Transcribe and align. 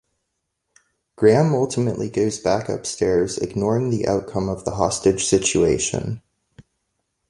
Graham 1.15 1.53
ultimately 1.53 2.09
goes 2.09 2.39
back 2.39 2.69
upstairs, 2.69 3.37
ignoring 3.37 3.91
the 3.91 4.07
outcome 4.07 4.49
of 4.49 4.65
the 4.65 4.71
hostage 4.71 5.25
situation. 5.25 6.23